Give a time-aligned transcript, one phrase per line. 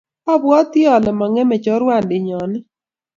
[0.33, 2.59] Abwoti ale mang'eme chorwandinyo ni